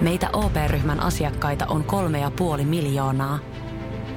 Meitä 0.00 0.30
OP-ryhmän 0.32 1.00
asiakkaita 1.00 1.66
on 1.66 1.84
kolme 1.84 2.20
ja 2.20 2.30
puoli 2.30 2.64
miljoonaa. 2.64 3.38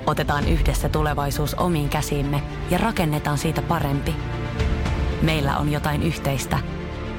Otetaan 0.07 0.47
yhdessä 0.47 0.89
tulevaisuus 0.89 1.53
omiin 1.53 1.89
käsiimme 1.89 2.43
ja 2.69 2.77
rakennetaan 2.77 3.37
siitä 3.37 3.61
parempi. 3.61 4.15
Meillä 5.21 5.57
on 5.57 5.71
jotain 5.71 6.03
yhteistä. 6.03 6.59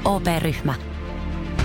OP-ryhmä. 0.05 0.73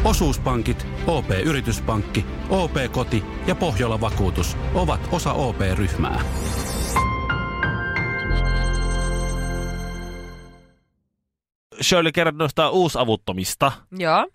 Osuuspankit, 0.05 0.87
OP-yrityspankki, 1.07 2.27
OP-koti 2.51 3.25
ja 3.47 3.55
Pohjola 3.55 4.01
Vakuutus 4.01 4.57
ovat 4.75 5.01
osa 5.13 5.33
OP-ryhmää. 5.33 6.21
Shirley 11.83 12.13
kerran 12.13 12.39
noista 12.39 12.71
uusavuttomista, 12.71 13.73
Joo. 13.99 14.29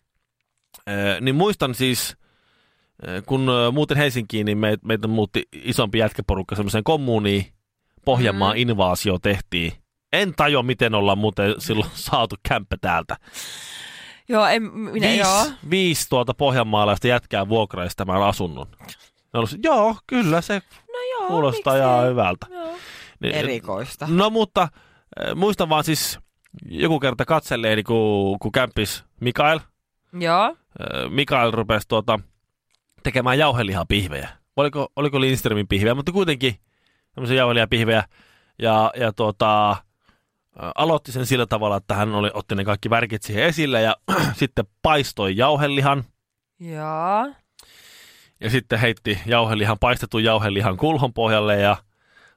Ee, 0.88 1.21
niin 1.21 1.36
muistan 1.36 1.75
siis, 1.75 2.18
kun 3.26 3.50
ö, 3.50 3.72
muutin 3.72 3.98
Helsinkiin, 3.98 4.46
niin 4.46 4.58
meitä, 4.58 4.88
meitä 4.88 5.08
muutti 5.08 5.48
isompi 5.54 5.98
jätkäporukka 5.98 6.55
semmoiseen 6.55 6.84
kommuuniin. 6.84 7.46
Pohjanmaan 8.05 8.55
mm. 8.55 8.62
invaasio 8.62 9.20
tehtiin. 9.20 9.72
En 10.14 10.34
tajua, 10.36 10.64
miten 10.64 10.96
ollaan 10.96 11.18
muuten 11.18 11.55
silloin 11.58 11.91
saatu 11.94 12.36
kämppä 12.48 12.77
täältä. 12.82 13.18
Joo, 14.30 14.46
en, 14.46 14.63
minä, 14.63 15.08
viisi, 15.08 15.20
joo. 15.20 15.46
viisi 15.70 16.10
tuota 16.10 16.34
pohjanmaalaista 16.34 17.08
jätkää 17.08 17.50
vuokraisi 17.50 17.98
tämän 17.98 18.24
asunnon. 18.24 18.68
Ne 19.34 19.40
oli, 19.40 19.48
joo, 19.63 19.96
kyllä 20.08 20.41
se 20.41 20.62
No 20.94 20.99
joo, 21.12 21.27
kuulostaa 21.27 21.77
ihan 21.77 22.08
hyvältä. 22.08 22.46
Joo. 22.49 22.68
Niin, 23.20 23.35
Erikoista. 23.35 24.08
No 24.10 24.30
mutta 24.30 24.62
äh, 24.62 25.35
muistan 25.35 25.70
vaan 25.70 25.84
siis 25.84 26.20
joku 26.66 26.99
kerta 26.99 27.26
katselleeni, 27.26 27.84
kun, 27.84 28.40
kun 28.40 28.52
kämppis 28.52 29.04
Mikael. 29.20 29.60
Joo. 30.20 30.46
Äh, 30.46 31.10
Mikael 31.10 31.52
rupesi 31.52 31.88
tuota, 31.88 32.20
tekemään 33.03 33.38
jauhelihapihvejä. 33.38 34.30
Oliko, 34.55 34.88
oliko 34.95 35.21
Lindströmin 35.21 35.67
pihvejä, 35.67 35.95
mutta 35.95 36.12
kuitenkin 36.12 36.55
tämmöisiä 37.15 37.37
jauhelihapihvejä. 37.37 38.04
Ja, 38.60 38.91
ja 38.95 39.13
tuota, 39.13 39.76
aloitti 40.76 41.12
sen 41.12 41.26
sillä 41.26 41.45
tavalla, 41.45 41.77
että 41.77 41.95
hän 41.95 42.15
oli, 42.15 42.32
otti 42.34 42.55
ne 42.55 42.65
kaikki 42.65 42.90
värkit 42.90 43.23
siihen 43.23 43.43
esille 43.43 43.82
ja 43.82 43.95
sitten 44.40 44.65
paistoi 44.82 45.37
jauhelihan. 45.37 46.04
Joo. 46.60 47.34
Ja 48.40 48.49
sitten 48.49 48.79
heitti 48.79 49.20
jauhelihan, 49.26 49.79
paistetun 49.79 50.23
jauhelihan 50.23 50.77
kulhon 50.77 51.13
pohjalle 51.13 51.60
ja 51.60 51.77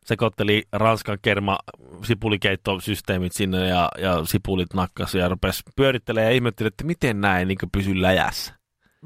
sekoitteli 0.04 0.62
Ranskan 0.72 1.18
kerma 1.22 1.58
sipulikeittosysteemit 2.04 3.32
sinne 3.32 3.68
ja, 3.68 3.88
ja 3.98 4.24
sipulit 4.24 4.74
nakkasi 4.74 5.18
ja 5.18 5.28
rupesi 5.28 5.62
pyörittelemään 5.76 6.30
ja 6.30 6.34
ihmetteli, 6.34 6.68
että 6.68 6.84
miten 6.84 7.20
näin 7.20 7.48
niin 7.48 7.58
pysyy 7.72 8.02
läjässä. 8.02 8.55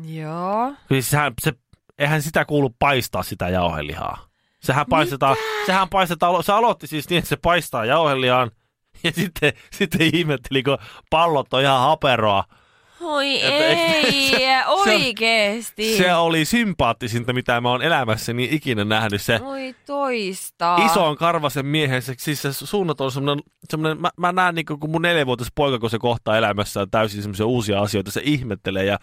Joo. 0.05 0.73
Siis 0.89 1.11
sehän, 1.11 1.33
se, 1.41 1.53
eihän 1.99 2.23
sitä 2.23 2.45
kuulu 2.45 2.71
paistaa 2.79 3.23
sitä 3.23 3.49
jauhelihaa. 3.49 4.25
Sehän 4.61 4.87
paistetaan, 4.91 5.37
sehän 5.67 5.89
paistetaan, 5.89 6.45
se 6.45 6.53
aloitti 6.53 6.87
siis 6.87 7.09
niin, 7.09 7.19
että 7.19 7.29
se 7.29 7.37
paistaa 7.37 7.85
jauhelihaan 7.85 8.51
ja 9.05 9.13
sitten, 9.13 9.53
sitten 9.73 10.11
ihmetteli, 10.15 10.63
kun 10.63 10.79
pallot 11.11 11.55
on 11.55 11.63
ihan 11.63 11.81
haperoa. 11.81 12.45
Oi 13.01 13.43
Että 13.43 13.67
ei, 13.67 14.31
se- 14.31 14.67
oikeesti. 14.67 15.97
Se 15.97 16.15
oli 16.15 16.45
sympaattisinta, 16.45 17.33
mitä 17.33 17.61
mä 17.61 17.69
oon 17.71 17.83
elämässäni 17.83 18.49
ikinä 18.53 18.85
nähnyt. 18.85 19.23
Se, 19.23 19.41
Oi 19.43 19.75
toista. 19.87 20.77
ison 20.87 21.17
karvasen 21.17 21.67
miehen, 21.67 22.03
se, 22.03 22.15
siis 22.19 22.43
se 22.43 22.53
suunnat 22.53 23.01
on 23.01 23.13
semmoinen, 23.13 23.45
semmoinen 23.69 24.01
mä, 24.01 24.11
mä 24.17 24.33
näen 24.33 24.55
niin 24.55 24.67
kun 24.67 24.91
mun 24.91 25.03
neljävuotias 25.03 25.53
poika, 25.55 25.79
kun 25.79 25.91
se 25.91 25.99
kohtaa 25.99 26.37
elämässään 26.37 26.91
täysin 26.91 27.23
semmoisia 27.23 27.47
uusia 27.47 27.81
asioita, 27.81 28.11
se 28.11 28.21
ihmettelee 28.25 28.85
ja, 28.85 28.99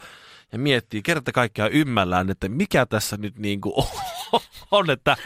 ja 0.51 0.57
miettii 0.59 1.01
kerta 1.01 1.31
kaikkiaan 1.31 1.71
ymmällään, 1.71 2.29
että 2.29 2.49
mikä 2.49 2.85
tässä 2.85 3.17
nyt 3.17 3.37
niin 3.39 3.61
kuin 3.61 3.73
on, 4.71 4.89
että 4.89 5.17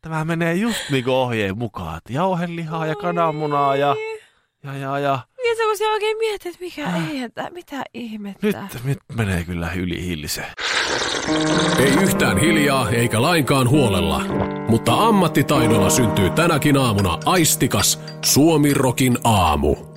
tämä 0.00 0.24
menee 0.24 0.54
just 0.54 0.90
niin 0.90 1.04
kuin 1.04 1.14
ohjeen 1.14 1.58
mukaan, 1.58 1.96
että 1.96 2.12
jauhelihaa 2.12 2.86
ja 2.86 2.94
kananmunaa 2.94 3.76
ja, 3.76 3.96
ja, 4.64 4.74
ja, 4.76 4.98
ja 4.98 5.18
Ja 5.48 5.56
semmoisia 5.56 5.88
oikein 5.88 6.18
miettii, 6.18 6.50
että 6.50 6.64
mikä 6.64 6.96
ei, 7.10 7.22
että 7.22 7.50
mitä 7.50 7.82
ihmettä. 7.94 8.46
nyt, 8.46 8.56
nyt 8.84 8.98
menee 9.14 9.44
kyllä 9.44 9.72
yli 9.76 10.06
hilliseen. 10.06 10.52
Ei 11.78 11.92
yhtään 12.02 12.38
hiljaa 12.38 12.90
eikä 12.90 13.22
lainkaan 13.22 13.68
huolella, 13.68 14.20
mutta 14.68 14.94
ammattitaidolla 14.94 15.90
syntyy 15.90 16.30
tänäkin 16.30 16.76
aamuna 16.76 17.18
aistikas 17.26 18.00
Suomirokin 18.24 19.18
aamu. 19.24 19.93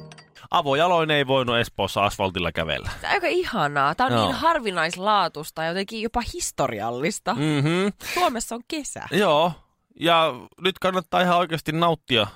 Avojaloin 0.52 1.12
ei 1.12 1.28
voinut 1.28 1.58
Espoossa 1.58 2.06
asfaltilla 2.06 2.52
kävellä. 2.52 2.90
Tämä 3.02 3.12
on 3.12 3.16
aika 3.16 3.28
ihanaa. 3.28 3.96
Tämä 3.96 4.08
on 4.08 4.14
Joo. 4.14 4.26
niin 4.26 4.36
harvinaislaatusta 4.36 5.62
ja 5.64 5.68
jotenkin 5.68 6.02
jopa 6.02 6.22
historiallista. 6.34 7.34
Mm. 7.34 7.42
Mhm. 7.42 7.88
Suomessa 8.14 8.56
on 8.56 8.62
kesä. 8.68 9.04
Joo, 9.12 9.52
ja 10.00 10.34
nyt 10.62 10.80
kannattaa 10.80 11.22
ihan 11.22 11.38
oikeasti 11.38 11.72
nauttia, 11.72 12.28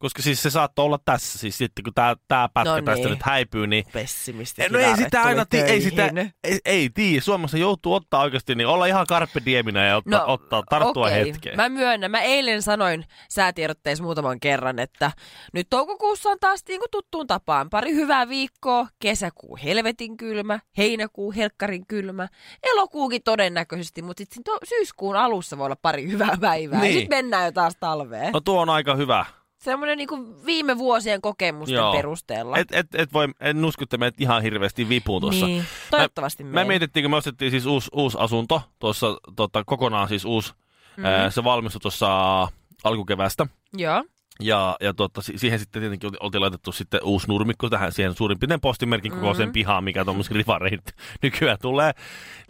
koska 0.00 0.22
siis 0.22 0.42
se 0.42 0.50
saattoi 0.50 0.84
olla 0.84 0.98
tässä, 1.04 1.38
siis 1.38 1.58
sitten 1.58 1.84
kun 1.84 1.94
tämä 1.94 2.14
tää 2.28 2.48
pätkä 2.48 2.70
No 2.70 2.76
no 2.76 2.82
tästä 2.82 3.04
niin. 3.04 3.10
nyt 3.10 3.22
häipyy, 3.22 3.66
niin 3.66 3.84
Pessimisti. 3.92 4.62
no 4.70 4.78
ei 4.78 4.96
sitä 4.96 5.22
aina, 5.22 5.46
ti- 5.46 5.58
ei 5.58 5.80
sitä, 5.80 6.10
ei, 6.44 6.58
ei 6.64 6.90
tii, 6.94 7.20
Suomessa 7.20 7.58
joutuu 7.58 7.94
ottaa 7.94 8.20
oikeasti, 8.22 8.54
niin 8.54 8.66
olla 8.66 8.86
ihan 8.86 9.06
carpe 9.06 9.42
dieminä 9.44 9.86
ja 9.86 9.96
ottaa, 9.96 10.26
no, 10.26 10.32
ottaa 10.32 10.62
tarttua 10.70 11.06
okei. 11.06 11.26
hetkeen. 11.26 11.56
Mä 11.56 11.68
myönnän. 11.68 12.10
Mä 12.10 12.20
eilen 12.20 12.62
sanoin 12.62 13.04
säätiedotteessa 13.30 14.04
muutaman 14.04 14.40
kerran, 14.40 14.78
että 14.78 15.12
nyt 15.52 15.66
toukokuussa 15.70 16.30
on 16.30 16.36
taas 16.40 16.60
niin 16.68 16.80
kuin 16.80 16.90
tuttuun 16.90 17.26
tapaan. 17.26 17.70
Pari 17.70 17.94
hyvää 17.94 18.28
viikkoa, 18.28 18.86
kesäkuu 18.98 19.58
helvetin 19.64 20.16
kylmä, 20.16 20.58
heinäkuu 20.78 21.32
helkkarin 21.32 21.86
kylmä, 21.86 22.28
elokuukin 22.62 23.22
todennäköisesti, 23.22 24.02
mutta 24.02 24.24
sitten 24.24 24.54
syyskuun 24.68 25.16
alussa 25.16 25.58
voi 25.58 25.64
olla 25.66 25.76
pari 25.82 26.08
hyvää 26.10 26.36
päivää. 26.40 26.80
Niin. 26.80 26.94
Ja 26.94 27.00
sitten 27.00 27.16
mennään 27.18 27.44
jo 27.44 27.52
taas 27.52 27.76
talveen. 27.80 28.32
No 28.32 28.40
tuo 28.40 28.60
on 28.60 28.70
aika 28.70 28.94
hyvä. 28.94 29.24
Semmoinen 29.60 29.98
niin 29.98 30.08
kuin 30.08 30.46
viime 30.46 30.78
vuosien 30.78 31.20
kokemusten 31.20 31.74
Joo. 31.76 31.92
perusteella. 31.92 32.56
Et, 32.56 32.68
et, 32.72 32.86
et 32.94 33.12
voi, 33.12 33.28
en 33.40 33.64
usko, 33.64 33.82
että 33.82 33.96
menet 33.98 34.20
ihan 34.20 34.42
hirveästi 34.42 34.88
vipuun 34.88 35.20
tuossa. 35.20 35.46
Niin. 35.46 35.64
Toivottavasti 35.90 36.44
Me 36.44 36.50
menen. 36.50 36.68
mietittiin, 36.68 37.04
kun 37.04 37.10
me 37.10 37.16
ostettiin 37.16 37.50
siis 37.50 37.66
uusi, 37.66 37.90
uusi 37.92 38.16
asunto, 38.20 38.62
tuossa 38.78 39.06
tota, 39.36 39.64
kokonaan 39.64 40.08
siis 40.08 40.24
uusi, 40.24 40.52
mm. 40.96 41.04
ää, 41.04 41.30
se 41.30 41.44
valmistui 41.44 41.80
tuossa 41.80 42.40
alkukevästä. 42.84 43.46
Joo. 43.76 44.04
Ja, 44.42 44.76
ja 44.80 44.94
si- 45.20 45.38
siihen 45.38 45.58
sitten 45.58 45.82
tietenkin 45.82 46.06
olti- 46.06 46.16
oltiin 46.20 46.40
laitettu 46.42 46.72
sitten 46.72 47.00
uusi 47.04 47.28
nurmikko 47.28 47.68
tähän 47.70 47.92
siihen 47.92 48.14
suurin 48.14 48.38
piirtein 48.38 48.60
postimerkin 48.60 49.12
kokoiseen 49.12 49.48
Mhm. 49.48 49.52
pihaan, 49.52 49.84
mikä 49.84 50.04
tuommoisiin 50.04 50.36
rivareihin 50.36 50.80
nykyään 51.22 51.58
tulee. 51.62 51.92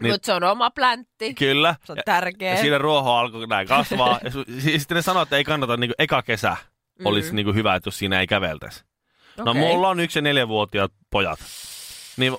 Niin, 0.01 0.13
Mutta 0.13 0.25
se 0.25 0.33
on 0.33 0.43
oma 0.43 0.69
pläntti. 0.71 1.33
kyllä. 1.33 1.75
Se 1.83 1.91
on 1.91 1.97
Ja, 1.97 2.03
tärkeä. 2.05 2.51
ja 2.51 2.57
siinä 2.61 2.77
ruoho 2.77 3.11
alkoi 3.13 3.47
näin 3.47 3.67
kasvaa. 3.67 4.19
ja 4.23 4.31
sitten 4.71 4.95
ne 4.95 5.01
sanoivat, 5.01 5.25
että 5.27 5.37
ei 5.37 5.43
kannata, 5.43 5.77
niin 5.77 5.91
eka 5.99 6.21
kesä 6.21 6.57
olisi 7.05 7.27
Mhm. 7.29 7.35
niin 7.35 7.55
hyvä, 7.55 7.75
että 7.75 7.87
jos 7.87 7.99
siinä 7.99 8.19
ei 8.19 8.27
käveltäisi. 8.27 8.83
No 9.37 9.43
Okei. 9.51 9.61
mulla 9.61 9.89
on 9.89 9.99
yksi 9.99 10.19
ja 10.19 10.23
neljävuotiaat 10.23 10.91
pojat. 11.09 11.39
Niin 12.17 12.33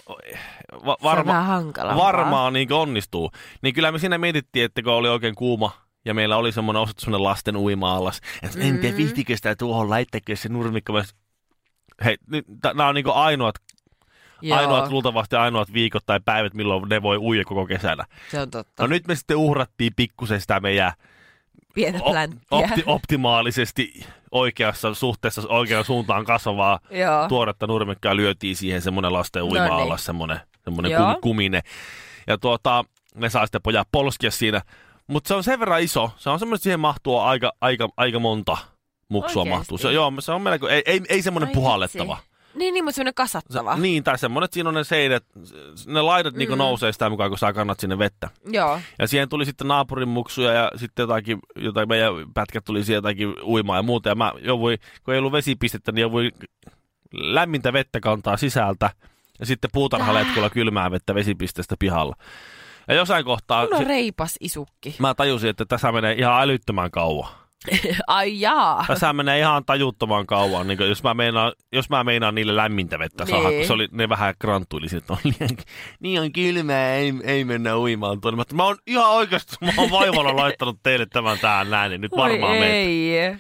va- 0.87 0.97
varma, 1.03 1.65
varmaan 1.97 2.53
niin 2.53 2.73
onnistuu. 2.73 3.31
Niin 3.63 3.75
kyllä 3.75 3.93
me 3.93 3.99
siinä 3.99 4.19
mietittiin, 4.19 4.65
että 4.65 4.83
kun 4.83 4.93
oli 4.93 5.09
oikein 5.09 5.35
kuuma 5.35 5.73
ja 6.05 6.15
meillä 6.15 6.37
oli 6.37 6.53
semmoinen 6.53 6.83
osattu 6.83 7.01
semmoinen 7.01 7.25
lasten 7.25 7.57
uima-allas, 7.57 8.21
että 8.43 8.59
mm. 8.59 8.65
en 8.65 8.79
tiedä 8.79 8.97
Mm. 8.97 9.03
vihtikö 9.03 9.37
sitä 9.37 9.57
tuohon 9.57 9.91
laittaako 9.91 10.33
se 10.35 10.49
nurmikko. 10.49 11.03
Hei, 12.05 12.17
nyt, 12.31 12.45
nämä 12.75 12.89
on 12.89 12.95
niin 12.95 13.05
ainoat, 13.15 13.55
Joo, 14.43 14.59
ainoat, 14.59 14.91
luultavasti 14.91 15.37
ainoat 15.37 15.73
viikot 15.73 16.03
tai 16.07 16.21
päivät, 16.25 16.55
milloin 16.55 16.89
ne 16.89 17.03
voi 17.03 17.17
uida 17.19 17.45
koko 17.45 17.67
kesänä. 17.67 18.05
se 18.31 18.41
on 18.41 18.51
totta. 18.51 18.83
No 18.83 18.87
nyt 18.87 19.07
me 19.07 19.15
sitten 19.15 19.37
uhrattiin 19.37 19.93
pikkusen 19.97 20.41
sitä 20.41 20.61
meidän 20.61 20.93
Pientä 21.75 21.99
op- 22.03 22.15
opti- 22.51 22.83
optimaalisesti 22.87 24.07
oikeassa 24.33 24.95
suhteessa 24.95 25.43
oikeaan 25.49 25.85
suuntaan 25.85 26.25
kasvavaa 26.25 26.79
Joo. 26.91 27.29
tuoretta 27.29 27.67
nurmikkoa 27.67 28.17
lyötiin 28.17 28.57
siihen 28.57 28.83
semmoinen 28.83 29.13
lasten 29.13 29.43
uima 29.43 29.67
No 29.69 29.75
niin. 29.75 29.83
alla 29.83 29.97
semmoinen, 29.97 30.41
semmoinen 30.65 30.93
kum, 30.97 31.21
kumine. 31.21 31.61
Ja 32.27 32.39
tuota, 32.39 32.85
ne 33.15 33.31
saa 33.31 33.47
sitten 33.47 33.63
pojat 33.63 33.89
polskia 33.93 34.31
siinä. 34.31 34.61
Mutta 35.07 35.29
se 35.29 35.35
on 35.35 35.45
sen 35.45 35.61
verran 35.61 35.83
iso. 35.83 36.11
Se 36.17 36.31
on 36.31 36.39
semmoinen, 36.39 36.63
siihen 36.63 36.81
mahtuu 36.81 37.19
aika, 37.19 37.53
aika, 37.61 37.89
aika 37.97 38.19
monta 38.19 38.57
muksua 39.09 39.43
Oikeesti? 39.43 39.59
mahtuu. 39.59 39.79
Se, 39.79 39.93
joo, 39.93 40.13
se 40.19 40.33
on 40.33 40.43
melko, 40.43 40.69
ei, 40.69 40.83
ei, 40.87 41.01
ei 41.09 41.23
semmoinen 41.23 41.51
puhallettava. 41.55 42.17
vitsi. 42.17 42.32
Niin, 42.55 42.75
niin, 42.75 42.85
mutta 42.85 42.95
semmoinen 42.97 43.11
Se, 43.13 43.15
kasattava. 43.15 43.77
niin, 43.77 44.05
tai 44.05 44.19
semmoinen, 44.19 44.45
että 44.45 44.55
siinä 44.55 44.69
on 44.69 44.75
ne 44.75 44.85
seinät, 44.85 45.25
ne 45.87 46.03
laidat 46.03 46.35
mm. 46.35 46.39
niin 46.39 46.59
nousee 46.59 46.93
sitä 46.93 47.11
mukaan, 47.11 47.31
kun 47.31 47.39
sä 47.39 47.53
kannat 47.53 47.81
sinne 47.81 47.99
vettä. 47.99 48.31
Joo. 48.47 48.81
Ja 48.99 49.09
siihen 49.09 49.29
tuli 49.29 49.45
sitten 49.45 49.69
naapurin 49.69 50.09
muksuja 50.09 50.53
ja 50.53 50.71
sitten 50.77 51.03
jotakin, 51.03 51.39
jotain 51.57 51.89
meidän 51.89 52.13
pätkät 52.35 52.65
tuli 52.65 52.85
siihen 52.85 52.97
jotakin 52.97 53.35
uimaa 53.43 53.77
ja 53.77 53.83
muuta. 53.83 54.09
Ja 54.09 54.15
mä 54.15 54.33
jouduin, 54.39 54.79
kun 55.05 55.15
ei 55.15 55.19
ollut 55.19 55.33
vesipistettä, 55.33 55.93
niin 55.93 56.01
jouduin 56.03 56.33
lämmintä 57.13 57.73
vettä 57.73 58.01
kantaa 58.01 58.37
sisältä 58.37 58.91
ja 59.41 59.47
sitten 59.47 59.71
puutarhaletkulla 59.73 60.51
kylmää 60.51 60.91
vettä 60.91 61.15
vesipisteestä 61.15 61.75
pihalla. 61.79 62.17
Ja 62.89 62.95
jossain 62.95 63.25
kohtaa 63.25 63.67
Kun 63.67 63.77
on 63.77 63.83
se, 63.83 63.89
reipas 63.89 64.35
isukki. 64.41 64.95
mä 64.99 65.15
tajusin, 65.15 65.51
että 65.51 65.65
tässä 65.65 65.93
menee 65.93 66.13
ihan 66.15 66.43
älyttömän 66.43 66.91
kauan. 66.91 67.29
Ai 68.07 68.41
jaa. 68.41 68.85
Tässä 68.87 69.13
menee 69.13 69.39
ihan 69.39 69.65
tajuttoman 69.65 70.27
kauan, 70.27 70.67
niin 70.67 70.79
jos, 70.89 71.03
mä 71.03 71.15
meinaan, 71.15 71.53
jos 71.73 71.91
mä 71.91 72.05
meinaan 72.05 72.35
niille 72.35 72.57
lämmintä 72.57 72.99
vettä 72.99 73.27
saada, 73.27 73.49
Niin. 73.49 73.59
kun 73.59 73.67
se 73.67 73.73
oli, 73.73 73.89
ne 73.93 74.09
vähän 74.09 74.35
kranttuili, 74.39 74.87
liian, 75.25 75.57
niin 76.01 76.21
on 76.21 76.33
kylmää, 76.33 76.95
ei, 76.95 77.13
ei 77.25 77.45
mennä 77.45 77.77
uimaan 77.77 78.21
tuonne. 78.21 78.37
Mä, 78.37 78.57
mä 78.57 78.65
oon 78.65 78.77
ihan 78.87 79.11
oikeasti, 79.11 79.57
mä 79.61 79.73
oon 79.79 79.91
vaivalla 79.91 80.37
laittanut 80.43 80.79
teille 80.83 81.07
tämän 81.07 81.39
tähän 81.39 81.71
näin, 81.71 81.91
niin 81.91 82.01
nyt 82.01 82.13
varmaan 82.17 82.53
Oi 82.53 82.59
menee. 82.61 82.73
ei. 82.83 83.37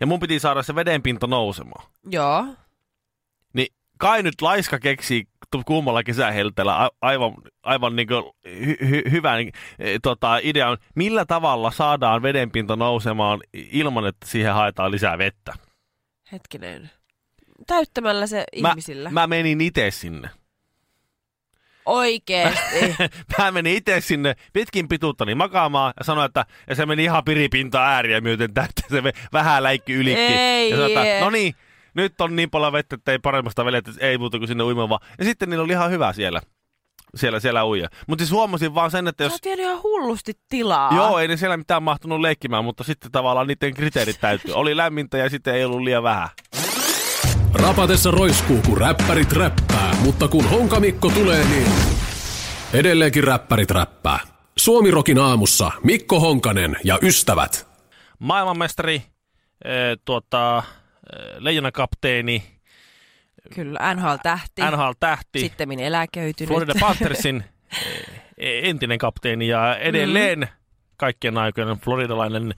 Ja 0.00 0.06
mun 0.06 0.20
piti 0.20 0.38
saada 0.40 0.62
se 0.62 0.74
vedenpinta 0.74 1.26
nousemaan. 1.26 1.86
Joo. 2.10 2.46
Niin 3.54 3.66
kai 3.98 4.22
nyt 4.22 4.42
laiska 4.42 4.78
keksii 4.78 5.24
kuumalla 5.66 6.02
kesähelteellä 6.02 6.90
aivan, 7.00 7.34
aivan 7.62 7.96
niin 7.96 8.08
hy- 8.48 8.82
hy- 8.84 9.10
hyvän 9.10 9.40
eh, 9.40 9.98
tota, 10.02 10.38
idean, 10.42 10.78
millä 10.94 11.24
tavalla 11.24 11.70
saadaan 11.70 12.22
vedenpinta 12.22 12.76
nousemaan 12.76 13.40
ilman, 13.54 14.06
että 14.06 14.26
siihen 14.26 14.54
haetaan 14.54 14.90
lisää 14.90 15.18
vettä. 15.18 15.54
Hetkinen. 16.32 16.90
Täyttämällä 17.66 18.26
se 18.26 18.44
Mä, 18.60 18.68
ihmisillä. 18.68 19.10
mä 19.10 19.26
menin 19.26 19.60
itse 19.60 19.90
sinne. 19.90 20.30
Oikeesti. 21.86 22.96
Mä 23.38 23.50
menin 23.50 23.76
itse 23.76 24.00
sinne 24.00 24.34
pitkin 24.52 24.88
pituuttani 24.88 25.34
makaamaan 25.34 25.94
ja 25.98 26.04
sanoin, 26.04 26.26
että 26.26 26.46
ja 26.68 26.74
se 26.74 26.86
meni 26.86 27.04
ihan 27.04 27.24
piripinta 27.24 27.86
ääriä 27.86 28.20
myöten 28.20 28.54
täyttä. 28.54 28.82
Se 28.90 29.02
vähän 29.32 29.62
läikki 29.62 29.92
ylikki. 29.92 30.20
Ei. 30.22 30.70
Ja 30.70 30.76
sanoi, 30.76 30.92
että 31.08 31.24
no 31.24 31.30
niin, 31.30 31.54
nyt 32.02 32.20
on 32.20 32.36
niin 32.36 32.50
paljon 32.50 32.72
vettä, 32.72 32.94
että 32.94 33.12
ei 33.12 33.18
paremmasta 33.18 33.64
velettä, 33.64 33.90
ei 34.00 34.18
muuta 34.18 34.38
kuin 34.38 34.48
sinne 34.48 34.64
uimaan 34.64 34.88
vaan. 34.88 35.00
Ja 35.18 35.24
sitten 35.24 35.50
niillä 35.50 35.64
oli 35.64 35.72
ihan 35.72 35.90
hyvä 35.90 36.12
siellä. 36.12 36.40
Siellä, 37.14 37.40
siellä 37.40 37.66
uija. 37.66 37.88
Mutta 38.06 38.22
siis 38.24 38.32
huomasin 38.32 38.74
vaan 38.74 38.90
sen, 38.90 39.08
että 39.08 39.24
Sä 39.24 39.26
jos... 39.26 39.32
oot 39.32 39.44
vienyt 39.44 39.66
ihan 39.66 39.82
hullusti 39.82 40.32
tilaa. 40.48 40.94
Joo, 40.94 41.18
ei 41.18 41.28
ne 41.28 41.36
siellä 41.36 41.56
mitään 41.56 41.82
mahtunut 41.82 42.20
leikkimään, 42.20 42.64
mutta 42.64 42.84
sitten 42.84 43.12
tavallaan 43.12 43.46
niiden 43.46 43.74
kriteerit 43.74 44.20
täyttyi. 44.20 44.54
Oli 44.54 44.76
lämmintä 44.76 45.18
ja 45.18 45.30
sitten 45.30 45.54
ei 45.54 45.64
ollut 45.64 45.80
liian 45.80 46.02
vähän. 46.02 46.28
Rapatessa 47.54 48.10
roiskuu, 48.10 48.60
kun 48.66 48.78
räppärit 48.78 49.32
räppää, 49.32 49.94
mutta 50.04 50.28
kun 50.28 50.50
Honkamikko 50.50 51.10
tulee, 51.10 51.44
niin 51.44 51.72
edelleenkin 52.72 53.24
räppärit 53.24 53.70
räppää. 53.70 54.20
Suomirokin 54.58 55.18
aamussa 55.18 55.70
Mikko 55.84 56.20
Honkanen 56.20 56.76
ja 56.84 56.98
ystävät. 57.02 57.68
Maailmanmestari, 58.18 58.94
eh, 59.64 59.98
tuota, 60.04 60.62
leijonakapteeni, 61.38 62.58
Kyllä, 63.54 63.94
NHL-tähti. 63.94 64.62
NHL-tähti, 64.70 65.40
Sitten 65.40 65.68
minä 65.68 65.82
eläköitynyt. 65.82 66.48
Florida 66.48 66.74
Panthersin 66.80 67.44
eh, 68.38 68.68
entinen 68.68 68.98
kapteeni 68.98 69.48
ja 69.48 69.76
edelleen 69.76 70.38
mm. 70.38 70.46
kaikkien 70.96 71.38
aikojen 71.38 71.78
floridalainen 71.78 72.54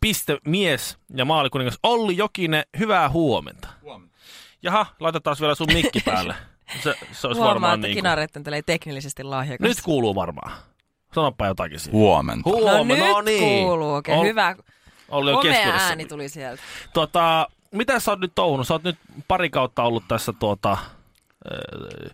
pistemies 0.00 0.98
ja 1.16 1.24
maalikuningas 1.24 1.78
Olli 1.82 2.16
Jokinen, 2.16 2.62
hyvää 2.78 3.08
huomenta. 3.08 3.68
Huomenta. 3.82 4.16
Jaha, 4.62 4.86
laitetaan 5.00 5.36
vielä 5.40 5.54
sun 5.54 5.66
mikki 5.72 6.00
päälle. 6.10 6.34
Se, 6.82 6.94
se 7.12 7.26
olisi 7.26 7.38
Huomaa, 7.38 7.48
varmaan 7.54 7.74
että 7.84 7.86
niin 7.88 8.44
kuin... 8.44 8.64
teknillisesti 8.66 9.22
lahjakas. 9.22 9.68
Nyt 9.68 9.80
kuuluu 9.82 10.14
varmaan. 10.14 10.52
Sanoppa 11.14 11.46
jotakin 11.46 11.80
siitä. 11.80 11.96
Huomenta. 11.96 12.50
No 12.50 12.56
Huomenna, 12.56 13.04
nyt 13.04 13.14
no 13.14 13.20
niin. 13.20 13.64
kuuluu 13.64 13.94
oikein. 13.94 14.18
Ol- 14.18 14.24
Hyvä. 14.24 14.56
Olli 15.08 15.30
on 15.32 15.36
Komea 15.38 15.52
keskuudessa. 15.52 15.88
ääni 15.88 16.04
tuli 16.04 16.28
sieltä. 16.28 16.62
Tota, 16.92 17.48
mitä 17.72 18.00
sä 18.00 18.10
oot 18.10 18.20
nyt 18.20 18.32
touhunut? 18.34 18.66
Sä 18.66 18.74
oot 18.74 18.82
nyt 18.82 18.98
pari 19.28 19.50
kautta 19.50 19.82
ollut 19.82 20.04
tässä 20.08 20.32
tuota... 20.32 20.78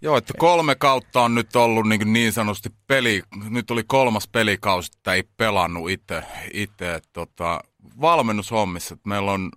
Joo, 0.02 0.16
että 0.16 0.34
kolme 0.38 0.74
kautta 0.74 1.22
on 1.22 1.34
nyt 1.34 1.56
ollut 1.56 1.88
niin, 1.88 2.12
niin 2.12 2.32
sanotusti 2.32 2.68
peli, 2.86 3.22
nyt 3.50 3.70
oli 3.70 3.84
kolmas 3.86 4.28
pelikausi, 4.28 4.90
että 4.96 5.14
ei 5.14 5.22
pelannut 5.36 5.90
itse, 5.90 6.22
itse 6.52 7.00
tota, 7.12 7.60
valmennushommissa. 8.00 8.94
Että 8.94 9.08
meillä 9.08 9.32
on, 9.32 9.50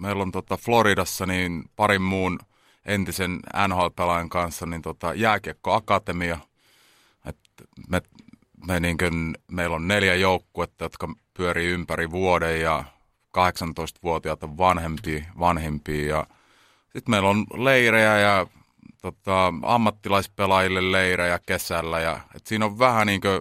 meillä 0.00 0.22
on 0.22 0.32
tota 0.32 0.56
Floridassa 0.56 1.26
niin 1.26 1.64
parin 1.76 2.02
muun 2.02 2.38
entisen 2.86 3.40
NHL-pelaajan 3.68 4.28
kanssa 4.28 4.66
niin 4.66 4.82
tota 4.82 5.14
jääkiekkoakatemia. 5.14 6.38
että 7.26 7.64
me, 7.88 8.02
me 8.66 8.80
niin 8.80 8.98
kuin, 8.98 9.34
meillä 9.50 9.76
on 9.76 9.88
neljä 9.88 10.14
joukkuetta, 10.14 10.84
jotka 10.84 11.14
pyörii 11.34 11.68
ympäri 11.68 12.10
vuoden 12.10 12.60
ja 12.60 12.84
18-vuotiaat 13.38 14.42
on 14.42 14.58
vanhempia, 14.58 15.24
vanhempia 15.38 16.16
ja 16.16 16.26
sitten 16.82 17.10
meillä 17.10 17.28
on 17.28 17.46
leirejä 17.56 18.18
ja 18.18 18.46
tota, 19.02 19.52
ammattilaispelaajille 19.62 20.92
leirejä 20.92 21.38
kesällä. 21.46 22.00
Ja, 22.00 22.20
et 22.36 22.46
siinä 22.46 22.64
on 22.64 22.78
vähän 22.78 23.06
niin 23.06 23.20
kuin, 23.20 23.40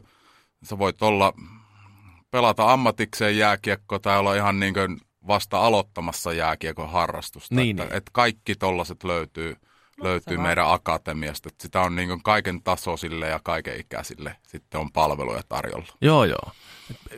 sä 0.63 0.77
voit 0.77 1.01
olla, 1.01 1.33
pelata 2.31 2.73
ammatikseen 2.73 3.37
jääkiekko 3.37 3.99
tai 3.99 4.19
olla 4.19 4.35
ihan 4.35 4.59
niin 4.59 4.73
kuin 4.73 4.97
vasta 5.27 5.59
aloittamassa 5.65 6.33
jääkiekon 6.33 6.91
harrastusta. 6.91 7.55
Niin, 7.55 7.79
että, 7.79 7.83
niin. 7.83 7.97
et 7.97 8.09
kaikki 8.11 8.55
tollaset 8.55 9.03
löytyy, 9.03 9.55
löytyy 10.01 10.37
meidän 10.37 10.71
akatemiasta. 10.71 11.49
Sitä 11.59 11.81
on 11.81 11.95
niin 11.95 12.07
kuin 12.09 12.23
kaiken 12.23 12.63
tasoisille 12.63 13.27
ja 13.27 13.39
kaiken 13.43 13.79
ikäisille 13.79 14.35
sitten 14.47 14.81
on 14.81 14.91
palveluja 14.91 15.41
tarjolla. 15.49 15.87
Joo, 16.01 16.25
joo. 16.25 16.51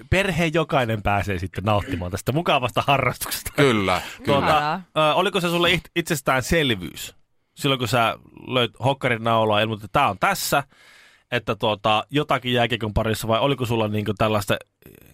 Perheen 0.09 0.53
jokainen 0.53 1.01
pääsee 1.03 1.39
sitten 1.39 1.63
nauttimaan 1.63 2.11
tästä 2.11 2.31
mukavasta 2.31 2.83
harrastuksesta. 2.87 3.51
Kyllä, 3.55 4.01
kyllä. 4.17 4.25
Tuota, 4.25 4.47
Ihanaa. 4.47 4.81
ö, 4.97 5.13
oliko 5.13 5.41
se 5.41 5.49
sulle 5.49 5.71
it- 5.71 5.91
itsestäänselvyys? 5.95 7.15
Silloin 7.55 7.79
kun 7.79 7.87
sä 7.87 8.17
löit 8.47 8.71
hokkarin 8.83 9.23
naulaa 9.23 9.59
ja 9.59 9.63
ilmoitit, 9.63 9.83
että 9.83 9.93
tämä 9.99 10.09
on 10.09 10.19
tässä, 10.19 10.63
että 11.31 11.55
tuota, 11.55 12.03
jotakin 12.09 12.53
jääkiekon 12.53 12.93
parissa, 12.93 13.27
vai 13.27 13.39
oliko 13.39 13.65
sulla 13.65 13.87
niinku 13.87 14.13
tällaista 14.13 14.57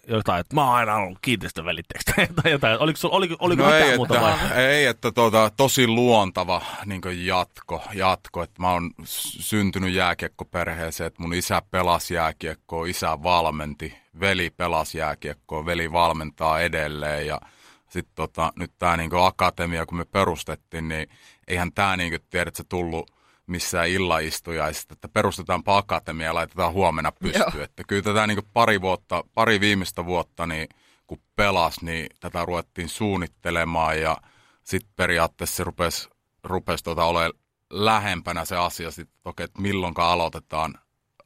jotain, 0.08 0.40
että 0.40 0.56
mä 0.56 0.66
oon 0.66 0.76
aina 0.76 0.96
ollut 0.96 1.18
kiinteistövälitteeksi 1.22 2.12
tai 2.16 2.52
jotain. 2.52 2.80
Oliko, 2.80 2.98
sulla, 2.98 3.16
oliko, 3.16 3.36
oliko 3.40 3.64
no 3.64 3.70
mitään 3.70 3.90
ei, 3.90 3.98
muuta 3.98 4.14
että, 4.14 4.50
vai? 4.50 4.64
ei, 4.64 4.86
että 4.86 5.12
tuota, 5.12 5.52
tosi 5.58 5.88
luontava 5.88 6.62
niin 6.86 7.26
jatko, 7.26 7.84
jatko, 7.94 8.44
että 8.44 8.62
mä 8.62 8.72
oon 8.72 8.92
syntynyt 9.04 9.94
jääkiekkoperheeseen, 9.94 11.08
että 11.08 11.22
mun 11.22 11.34
isä 11.34 11.62
pelasi 11.72 12.14
jääkiekkoa, 12.14 12.86
isä 12.86 13.24
valmenti, 13.24 13.98
veli 14.20 14.50
pelasi 14.50 14.98
jääkiekkoa, 14.98 15.66
veli 15.66 15.92
valmentaa 15.92 16.62
edelleen 16.62 17.28
ja 17.28 17.42
sitten 17.90 18.16
tota, 18.16 18.54
nyt 18.56 18.72
tämä 18.80 18.98
niin 18.98 19.10
akatemia, 19.26 19.86
kun 19.86 19.98
me 19.98 20.06
perustettiin, 20.06 20.88
niin 20.88 21.10
eihän 21.48 21.72
tämä 21.72 21.98
niin 21.98 22.20
tiedä, 22.30 22.48
että 22.48 22.58
se 22.58 22.64
tullut 22.64 23.17
missään 23.48 23.90
illaistujaisista, 23.90 24.94
että 24.94 25.08
perustetaanpa 25.08 25.78
akatemia 25.78 26.26
ja 26.26 26.34
laitetaan 26.34 26.74
huomenna 26.74 27.12
pystyyn. 27.12 27.64
Että 27.64 27.84
kyllä 27.88 28.02
tätä 28.02 28.28
niin 28.28 28.40
pari, 28.54 28.82
vuotta, 28.82 29.24
pari 29.34 29.60
viimeistä 29.60 30.06
vuotta, 30.06 30.48
niin 30.48 30.68
kun 31.08 31.22
pelas, 31.36 31.82
niin 31.82 32.08
tätä 32.20 32.46
ruvettiin 32.46 32.90
suunnittelemaan 32.90 34.02
ja 34.02 34.18
sitten 34.64 34.94
periaatteessa 34.96 35.56
se 35.56 35.64
rupesi, 35.64 36.10
rupesi 36.44 36.84
tuota 36.84 37.06
olemaan 37.06 37.34
lähempänä 37.70 38.46
se 38.46 38.58
asia 38.58 38.90
että, 38.90 39.14
okei, 39.26 39.44
että 39.44 39.62
milloinka 39.62 40.12
aloitetaan, 40.12 40.74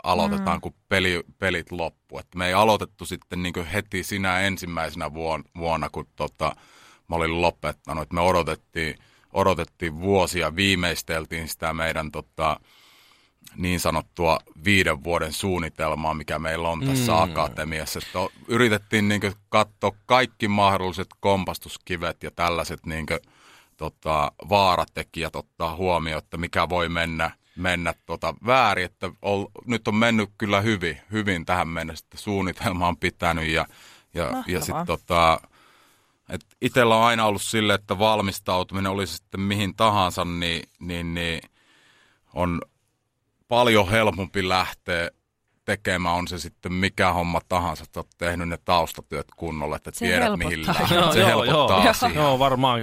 aloitetaan 0.03 0.57
mm. 0.57 0.61
kun 0.61 0.75
peli, 0.89 1.23
pelit 1.37 1.71
loppu. 1.71 2.19
Että 2.19 2.37
me 2.37 2.47
ei 2.47 2.53
aloitettu 2.53 3.05
sitten 3.05 3.43
niin 3.43 3.65
heti 3.73 4.03
sinä 4.03 4.39
ensimmäisenä 4.39 5.13
vuonna, 5.13 5.49
vuonna 5.57 5.89
kun 5.89 6.07
tota, 6.15 6.55
mä 7.07 7.15
olin 7.15 7.41
lopettanut. 7.41 8.01
Että 8.01 8.15
me 8.15 8.21
odotettiin, 8.21 8.95
odotettiin 9.33 9.99
vuosia, 10.01 10.55
viimeisteltiin 10.55 11.47
sitä 11.47 11.73
meidän 11.73 12.11
tota, 12.11 12.59
niin 13.55 13.79
sanottua 13.79 14.39
viiden 14.65 15.03
vuoden 15.03 15.33
suunnitelmaa, 15.33 16.13
mikä 16.13 16.39
meillä 16.39 16.69
on 16.69 16.79
tässä 16.79 17.11
mm. 17.11 17.21
akatemiassa. 17.21 17.99
Että 17.99 18.19
yritettiin 18.47 19.07
niin 19.07 19.21
katsoa 19.49 19.91
kaikki 20.05 20.47
mahdolliset 20.47 21.07
kompastuskivet 21.19 22.23
ja 22.23 22.31
tällaiset 22.31 22.85
niin 22.85 23.05
kuin, 23.05 23.19
tota, 23.77 24.31
vaaratekijät 24.49 25.35
ottaa 25.35 25.75
huomioon, 25.75 26.19
että 26.23 26.37
mikä 26.37 26.69
voi 26.69 26.89
mennä, 26.89 27.31
mennä 27.55 27.93
tota, 28.05 28.33
väärin. 28.45 28.85
Että 28.85 29.11
ol, 29.21 29.45
nyt 29.65 29.87
on 29.87 29.95
mennyt 29.95 30.29
kyllä 30.37 30.61
hyvin, 30.61 31.01
hyvin 31.11 31.45
tähän 31.45 31.67
mennessä, 31.67 32.05
että 32.05 32.17
suunnitelma 32.17 32.87
on 32.87 32.97
pitänyt 32.97 33.47
ja, 33.47 33.65
ja, 34.13 34.43
ja 34.47 34.61
sitten 34.61 34.85
tota, 34.85 35.41
et 36.31 36.41
itsellä 36.61 36.95
on 36.95 37.03
aina 37.03 37.25
ollut 37.25 37.41
sille, 37.41 37.73
että 37.73 37.99
valmistautuminen 37.99 38.91
olisi 38.91 39.15
sitten 39.15 39.39
mihin 39.41 39.75
tahansa, 39.75 40.25
niin, 40.25 40.63
niin, 40.79 41.13
niin 41.13 41.41
on 42.33 42.61
paljon 43.47 43.89
helpompi 43.89 44.49
lähteä 44.49 45.09
tekemään, 45.65 46.15
on 46.15 46.27
se 46.27 46.39
sitten 46.39 46.73
mikä 46.73 47.13
homma 47.13 47.41
tahansa, 47.49 47.83
että 47.83 47.99
olet 47.99 48.09
tehnyt 48.17 48.49
ne 48.49 48.57
taustatyöt 48.65 49.27
kunnolla, 49.35 49.75
että 49.75 49.91
Se 49.93 50.05
tiedät 50.05 50.37
mihin 50.37 50.65
helpottaa. 50.65 50.87
lähdet. 50.97 51.13
Se 51.13 51.25
helpottaa 51.25 51.83
joo, 52.13 52.13
joo, 52.13 52.39
varmaan. 52.39 52.79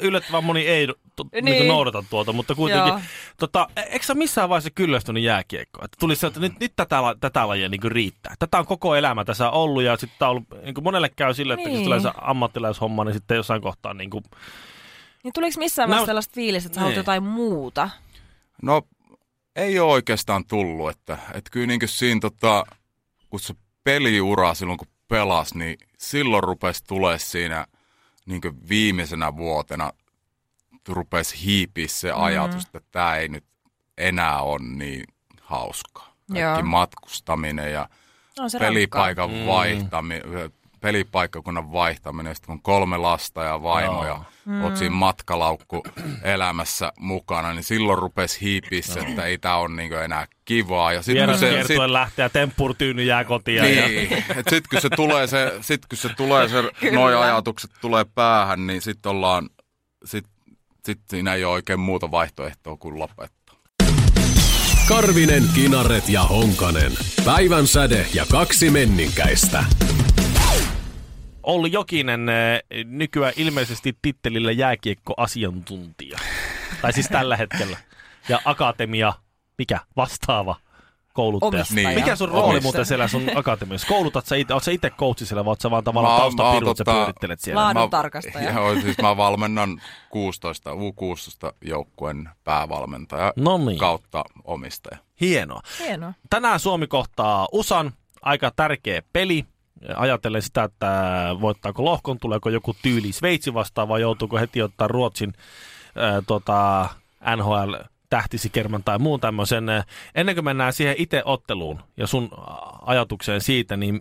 Yllättävän 0.00 0.44
moni 0.44 0.66
ei 0.66 0.86
to, 1.16 1.24
niin. 1.32 1.44
Niin. 1.44 1.68
noudata 1.68 2.04
tuota, 2.10 2.32
mutta 2.32 2.54
kuitenkin. 2.54 2.88
Joo. 2.88 3.00
Tota, 3.36 3.68
e- 3.76 3.80
eikö 3.80 4.04
sä 4.06 4.14
missään 4.14 4.48
vaiheessa 4.48 4.70
kyllästynyt 4.70 5.22
jääkiekkoon? 5.22 5.84
Että 5.84 5.96
tulisi 6.00 6.20
se, 6.20 6.26
että 6.26 6.40
nyt, 6.40 6.60
nyt 6.60 6.72
tätä, 6.76 7.02
la- 7.02 7.14
tätä 7.20 7.48
lajia 7.48 7.68
niin 7.68 7.82
riittää. 7.92 8.34
Tätä 8.38 8.58
on 8.58 8.66
koko 8.66 8.94
elämä 8.96 9.24
tässä 9.24 9.50
ollut 9.50 9.82
ja 9.82 9.96
sitten 9.96 10.18
tää 10.18 10.28
on 10.28 10.30
ollut, 10.30 10.64
niin 10.64 10.84
monelle 10.84 11.08
käy 11.08 11.34
sille, 11.34 11.54
että 11.54 11.68
niin. 11.68 11.74
Niin. 11.76 11.84
tulee 11.84 12.00
se 12.00 12.10
ammattilaishomma, 12.20 13.04
niin 13.04 13.14
sitten 13.14 13.36
jossain 13.36 13.62
kohtaa 13.62 13.94
niin 13.94 14.10
kuin, 14.10 14.24
Niin 15.24 15.32
tuliko 15.32 15.58
missään 15.58 15.88
vaiheessa 15.88 16.06
sellaista 16.06 16.34
fiilistä, 16.34 16.66
että 16.68 16.74
sä 16.74 16.80
haluat 16.80 16.92
Niin. 16.94 17.00
jotain 17.00 17.22
muuta? 17.22 17.90
No 18.62 18.82
ei 19.56 19.78
ole 19.78 19.92
oikeastaan 19.92 20.44
tullut, 20.44 20.90
että, 20.90 21.18
että 21.34 21.50
kyllä 21.50 21.66
niin 21.66 21.80
siinä 21.86 22.20
tota, 22.20 22.64
kun 23.30 23.40
se 23.40 23.54
peliura 23.84 24.54
silloin 24.54 24.78
kun 24.78 24.88
pelas, 25.08 25.54
niin 25.54 25.78
silloin 25.98 26.42
rupesi 26.44 26.84
tulee 26.84 27.18
siinä 27.18 27.66
niin 28.26 28.40
viimeisenä 28.68 29.36
vuotena 29.36 29.92
rupesi 30.94 31.44
hiipiä 31.44 31.88
se 31.88 32.08
Mm-hmm. 32.08 32.24
ajatus, 32.24 32.64
että 32.64 32.80
tämä 32.90 33.16
ei 33.16 33.28
nyt 33.28 33.44
enää 33.98 34.40
ole 34.40 34.58
niin 34.62 35.04
hauskaa. 35.40 36.04
Kaikki 36.32 36.40
Joo. 36.40 36.62
matkustaminen 36.62 37.72
ja 37.72 37.88
se 38.48 38.58
pelipaikan 38.58 39.30
Mm. 39.30 39.46
vaihtaminen, 39.46 40.52
pelipaikkakunnan 40.80 41.72
vaihtaminen, 41.72 42.34
sitten 42.34 42.46
kun 42.46 42.52
on 42.54 42.62
kolme 42.62 42.96
lasta 42.96 43.42
ja 43.42 43.62
vaimo 43.62 44.04
ja 44.06 44.20
Mm. 44.44 44.64
oot 44.64 44.76
siinä 44.76 44.94
matkalaukku 44.94 45.82
elämässä 46.22 46.92
mukana, 46.98 47.52
niin 47.52 47.62
silloin 47.64 47.98
rupesi 47.98 48.40
hiipiä 48.40 48.82
se, 48.82 49.00
että 49.00 49.24
ei 49.24 49.38
tämä 49.38 49.56
ole 49.56 49.68
niinku 49.76 49.94
enää 49.96 50.26
kivaa. 50.44 50.92
Ja 50.92 51.02
sitten 51.02 51.28
kun 51.28 51.38
se, 51.38 51.62
sit, 51.66 51.76
lähtee 51.86 52.22
ja 52.22 52.28
temppurtyyny 52.30 53.02
jää 53.02 53.24
kotiin. 53.24 53.56
Ja... 53.56 53.62
niin, 53.88 54.12
et 54.36 54.46
sit 54.50 54.66
kun 54.68 54.80
se 54.80 54.90
tulee 54.90 55.26
se, 55.26 55.52
sit 55.60 55.86
kun 55.86 55.98
se 55.98 56.08
tulee 56.08 56.48
se, 56.48 56.62
noi 56.92 57.16
ajatukset 57.16 57.70
tulee 57.80 58.04
päähän, 58.14 58.66
niin 58.66 58.82
sitten 58.82 59.10
ollaan, 59.10 59.48
sit, 60.04 60.24
sit 60.86 61.00
siinä 61.08 61.34
ei 61.34 61.44
ole 61.44 61.52
oikein 61.52 61.80
muuta 61.80 62.10
vaihtoehtoa 62.10 62.76
kuin 62.76 62.98
lopettaa. 62.98 63.56
Karvinen, 64.88 65.42
Kinaret 65.54 66.08
ja 66.08 66.22
Honkanen. 66.22 66.92
Päivän 67.24 67.66
säde 67.66 68.06
ja 68.14 68.26
kaksi 68.30 68.70
menninkäistä. 68.70 69.64
Olli 71.42 71.72
Jokinen, 71.72 72.28
eh, 72.28 72.84
nykyään 72.84 73.32
ilmeisesti 73.36 73.98
tittelillä 74.02 74.52
jääkiekkoasiantuntija. 74.52 76.18
tai 76.82 76.92
siis 76.92 77.08
tällä 77.08 77.36
hetkellä. 77.36 77.78
Ja 78.28 78.40
akatemia, 78.44 79.12
mikä? 79.58 79.80
Vastaava 79.96 80.56
kouluttaja. 81.16 81.48
Omistaja. 81.60 81.88
Niin. 81.88 81.98
Mikä 82.00 82.16
sun 82.16 82.28
rooli 82.28 82.42
Omistaja. 82.42 82.62
muuten 82.62 82.86
siellä 82.86 83.08
sun 83.08 83.30
akatemiassa? 83.38 83.86
Koulutat 83.88 84.26
sä 84.26 84.36
itse, 84.36 84.54
oot 84.54 84.62
sä 84.62 84.70
itse 84.70 84.90
coachi 84.90 85.26
siellä 85.26 85.44
vai 85.44 85.50
oot 85.50 85.60
sä 85.60 85.70
vaan 85.70 85.84
tavallaan 85.84 86.12
Mä 86.14 86.18
mä 86.18 86.22
taustapirut, 86.22 86.76
sä 86.76 86.84
tota- 86.84 86.92
pyörittelet 86.94 87.40
siellä? 87.40 87.74
Mä- 87.74 87.88
tarkastaja. 87.90 88.50
Joo, 88.52 88.74
siis 88.80 88.98
mä 89.02 89.16
valmennan 89.16 89.80
16, 90.10 90.70
U16 90.72 91.52
joukkueen 91.64 92.28
päävalmentaja 92.44 93.32
No 93.36 93.58
niin. 93.58 93.78
kautta 93.78 94.24
omistaja. 94.44 94.98
Hienoa. 95.20 95.60
Hienoa. 95.80 96.12
Tänään 96.30 96.60
Suomi 96.60 96.86
kohtaa 96.86 97.48
USAn, 97.52 97.92
aika 98.22 98.50
tärkeä 98.56 99.02
peli. 99.12 99.44
Ajatellen 99.96 100.42
sitä, 100.42 100.64
että 100.64 100.86
voittaako 101.40 101.84
lohkon, 101.84 102.18
tuleeko 102.18 102.50
joku 102.50 102.74
tyyli 102.82 103.12
Sveitsi 103.12 103.54
vastaan 103.54 103.88
vai 103.88 104.00
joutuuko 104.00 104.38
heti 104.38 104.62
ottaa 104.62 104.88
Ruotsin 104.88 105.32
ää, 105.96 106.22
tota, 106.26 106.88
NHL 107.36 107.74
tähtisikerman 108.10 108.84
tai 108.84 108.98
muun 108.98 109.20
tämmöisen. 109.20 109.68
Ää, 109.68 109.84
Ennen 110.14 110.34
kuin 110.34 110.44
mennään 110.44 110.72
siihen 110.72 110.94
itse 110.98 111.22
otteluun 111.24 111.82
ja 111.96 112.06
sun 112.06 112.30
ajatukseen 112.86 113.40
siitä, 113.40 113.76
niin 113.76 114.00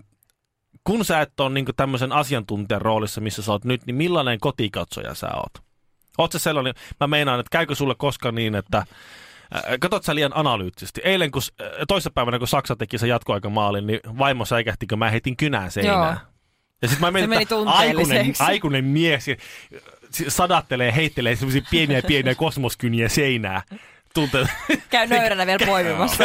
kun 0.84 1.06
sä 1.06 1.22
et 1.22 1.40
ole 1.40 1.50
niin 1.50 1.66
tämmöisen 1.78 2.12
asiantuntijan 2.12 2.82
roolissa, 2.82 3.22
missä 3.22 3.42
sä 3.42 3.52
oot 3.52 3.66
nyt, 3.66 3.86
niin 3.86 3.96
millainen 3.96 4.40
kotikatsoja 4.40 5.14
sä 5.14 5.28
oot? 5.36 5.54
Oot 6.18 6.32
sä 6.32 6.40
sellainen, 6.40 6.74
mä 7.00 7.08
meinaan, 7.08 7.40
että 7.40 7.50
käykö 7.52 7.76
sulle 7.76 7.96
koskaan 7.98 8.36
niin, 8.36 8.56
että 8.56 8.86
Äh, 9.56 9.64
Katot 9.80 10.04
sä 10.04 10.16
liian 10.16 10.32
analyyttisesti. 10.36 11.02
Eilen, 11.04 11.32
kun, 11.32 11.42
äh, 11.62 11.68
toissapäivänä, 11.88 12.40
kun 12.40 12.48
Saksa 12.48 12.76
teki 12.76 12.98
se 12.98 13.08
jatkoaikamaalin, 13.08 13.88
niin 13.88 14.00
vaimo 14.18 14.46
säikähti, 14.46 14.88
kun 14.88 15.00
mä 15.00 15.10
heitin 15.10 15.38
kynää 15.38 15.70
seinään. 15.70 15.98
Joo. 15.98 16.16
Ja 16.82 16.88
sitten 16.88 17.08
mä 17.08 17.12
mietin, 17.12 17.30
meni 17.30 17.42
että 17.42 17.56
aikuinen, 17.66 18.34
aikuinen 18.40 18.86
mies 18.86 19.28
ja 19.28 19.36
sadattelee, 20.28 20.96
heittelee 20.96 21.36
semmoisia 21.36 21.62
pieniä 21.72 22.02
pieniä 22.02 22.36
kosmoskyniä 22.36 23.10
seinää. 23.10 23.62
Tuntee, 24.16 24.46
Käy 24.90 25.08
nöyränä 25.08 25.46
vielä 25.46 25.66
poimimassa. 25.66 26.24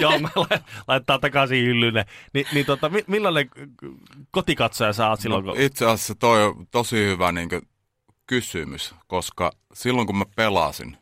Joo, 0.00 0.18
mä 0.18 0.28
la- 0.36 0.58
laittaa 0.88 1.18
takaisin 1.18 1.64
hyllyne. 1.64 2.04
Ni, 2.32 2.44
niin 2.52 2.66
tota, 2.66 2.88
mi- 2.88 3.04
millainen 3.06 3.50
kotikatsoja 4.30 4.92
sä 4.92 5.08
oot 5.08 5.20
silloin? 5.20 5.46
No, 5.46 5.52
kun... 5.52 5.62
itse 5.62 5.84
asiassa 5.84 6.14
toi 6.14 6.44
on 6.44 6.66
tosi 6.70 6.96
hyvä 6.96 7.32
niin 7.32 7.48
kysymys, 8.26 8.94
koska 9.06 9.52
silloin 9.72 10.06
kun 10.06 10.18
mä 10.18 10.24
pelasin 10.36 10.98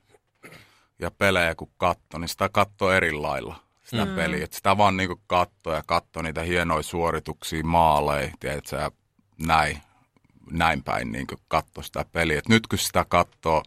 ja 0.99 1.11
pelejä 1.11 1.55
kun 1.55 1.71
katto, 1.76 2.19
niin 2.19 2.29
sitä 2.29 2.49
katsoo 2.49 2.93
eri 2.93 3.12
lailla 3.12 3.57
sitä 3.85 4.05
mm. 4.05 4.14
peliä. 4.14 4.45
Et 4.45 4.52
sitä 4.52 4.76
vaan 4.76 4.97
niin 4.97 5.09
katsoo 5.26 5.75
ja 5.75 5.83
katsoo 5.87 6.23
niitä 6.23 6.43
hienoja 6.43 6.83
suorituksia, 6.83 7.64
maaleja, 7.64 8.31
tiedätkö, 8.41 8.76
ja 8.76 8.91
näin, 9.47 9.79
näin 10.50 10.83
päin 10.83 11.12
niin 11.12 11.26
katso 11.49 11.83
sitä 11.83 12.05
peliä. 12.12 12.38
Et 12.38 12.49
nyt 12.49 12.67
kun 12.67 12.79
sitä 12.79 13.05
katsoo, 13.09 13.62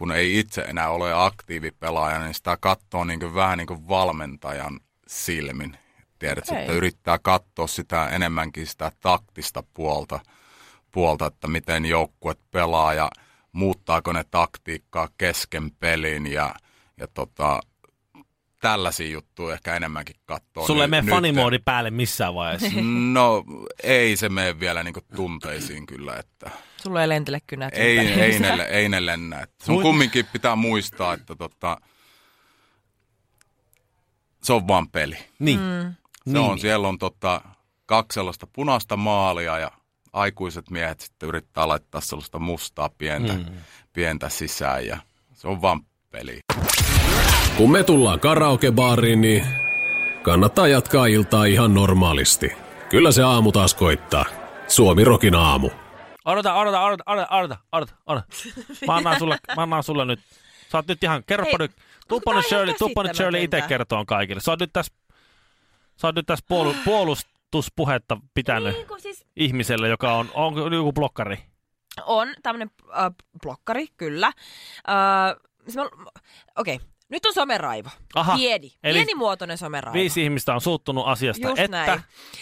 kun 0.00 0.12
ei 0.12 0.38
itse 0.38 0.60
enää 0.60 0.90
ole 0.90 1.24
aktiivipelaaja, 1.24 2.18
niin 2.18 2.34
sitä 2.34 2.56
katsoo 2.60 3.04
niin 3.04 3.34
vähän 3.34 3.58
niin 3.58 3.66
kuin 3.66 3.88
valmentajan 3.88 4.80
silmin. 5.06 5.76
Tiedätkö, 6.18 6.52
Okei. 6.52 6.60
että 6.62 6.72
yrittää 6.72 7.18
katsoa 7.18 7.66
sitä 7.66 8.08
enemmänkin 8.08 8.66
sitä 8.66 8.92
taktista 9.00 9.62
puolta, 9.74 10.20
puolta 10.92 11.26
että 11.26 11.48
miten 11.48 11.86
joukkuet 11.86 12.38
pelaa 12.50 12.94
ja 12.94 13.10
muuttaako 13.52 14.12
ne 14.12 14.24
taktiikkaa 14.30 15.08
kesken 15.18 15.70
pelin 15.70 16.26
ja, 16.26 16.54
ja 16.96 17.06
tota, 17.14 17.60
tällaisia 18.60 19.08
juttuja 19.08 19.54
ehkä 19.54 19.76
enemmänkin 19.76 20.16
katsoo. 20.24 20.66
Sulle 20.66 20.84
ei 20.84 20.88
mene 20.88 21.10
fanimoodi 21.10 21.58
päälle 21.58 21.90
missään 21.90 22.34
vaiheessa. 22.34 22.80
No 23.12 23.44
ei 23.82 24.16
se 24.16 24.28
mene 24.28 24.60
vielä 24.60 24.82
niinku 24.82 25.00
tunteisiin 25.16 25.86
kyllä, 25.86 26.16
että 26.16 26.50
Sulla 26.82 27.02
ei 27.02 27.08
lentele 27.08 27.38
kynät. 27.46 27.74
ei, 27.76 27.98
ei, 27.98 28.38
ne, 28.38 28.62
ei 28.62 28.88
ne 28.88 29.06
lennä. 29.06 29.40
Että 29.40 29.64
sun 29.64 29.74
Mut- 29.74 29.82
kumminkin 29.82 30.26
pitää 30.32 30.56
muistaa, 30.56 31.14
että 31.14 31.34
tota, 31.36 31.80
se 34.42 34.52
on 34.52 34.68
vaan 34.68 34.88
peli. 34.88 35.16
Niin. 35.38 35.60
Mm. 35.60 35.94
Se 36.24 36.32
Niin. 36.32 36.36
on, 36.36 36.58
siellä 36.58 36.88
on 36.88 36.98
tota, 36.98 37.40
kaksi 37.86 38.14
sellaista 38.14 38.46
punaista 38.52 38.96
maalia 38.96 39.58
ja 39.58 39.70
aikuiset 40.12 40.70
miehet 40.70 41.00
sitten 41.00 41.28
yrittää 41.28 41.68
laittaa 41.68 42.00
sellaista 42.00 42.38
mustaa 42.38 42.88
pientä, 42.88 43.32
mm. 43.32 43.44
pientä 43.92 44.28
sisään 44.28 44.86
ja 44.86 44.98
se 45.32 45.48
on 45.48 45.62
vaan 45.62 45.80
peli. 46.12 46.40
Kun 47.56 47.70
me 47.70 47.82
tullaan 47.84 48.20
karaokebaariin, 48.20 49.20
niin 49.20 49.46
kannattaa 50.22 50.68
jatkaa 50.68 51.06
iltaa 51.06 51.44
ihan 51.44 51.74
normaalisti. 51.74 52.52
Kyllä 52.88 53.12
se 53.12 53.22
aamu 53.22 53.52
taas 53.52 53.74
koittaa. 53.74 54.24
Suomi 54.68 55.04
Rokin 55.04 55.34
aamu. 55.34 55.70
Odota, 56.24 56.54
odota, 56.54 56.82
odota, 56.82 57.04
odota, 57.06 57.36
odota, 57.36 57.56
odota, 57.72 57.94
odota. 58.06 58.26
Mä 58.86 58.96
annan 58.96 59.18
sulle, 59.18 59.38
mä 59.56 59.62
annan 59.62 59.82
sulle 59.82 60.04
nyt. 60.04 60.20
Sä 60.72 60.78
oot 60.78 60.86
nyt 60.86 61.04
ihan, 61.04 61.22
kerropa 61.26 61.50
Hei, 61.50 61.58
nyt, 61.58 61.72
tuppa 62.08 62.30
nyt 62.34 62.36
on 62.44 62.48
Shirley, 62.48 62.74
tuppa 62.78 63.02
nyt 63.02 63.16
Shirley 63.16 63.42
itse 63.42 63.62
kertoon 63.68 64.06
kaikille. 64.06 64.40
Sä 64.40 64.52
oot 64.52 64.60
nyt 64.60 64.72
tässä, 64.72 64.92
sä 65.96 66.08
oot 66.08 66.14
nyt 66.16 66.26
tässä 66.26 66.44
puolu, 66.48 66.74
puolustuspuhetta 66.84 68.16
pitänyt 68.34 68.74
Niin 68.74 69.00
siis 69.00 69.26
ihmiselle, 69.36 69.88
joka 69.88 70.12
on, 70.12 70.30
onko 70.34 70.60
joku 70.60 70.92
blokkari? 70.92 71.38
on 72.06 72.28
tämmöinen 72.42 72.70
äh, 72.98 73.12
blokkari, 73.42 73.86
kyllä. 73.96 74.26
Äh, 74.26 75.49
siis 75.64 75.76
mä- 75.76 75.90
Okei, 76.56 76.74
okay. 76.74 76.88
nyt 77.08 77.26
on 77.26 77.32
someraivo. 77.34 77.88
Aha, 78.14 78.36
Pieni, 78.36 78.72
eli 78.82 78.98
pienimuotoinen 78.98 79.58
someraivo. 79.58 79.94
Viisi 79.94 80.22
ihmistä 80.22 80.54
on 80.54 80.60
suuttunut 80.60 81.06
asiasta, 81.06 81.48
Just 81.48 81.58
että... 81.58 81.86
näin. 81.86 82.00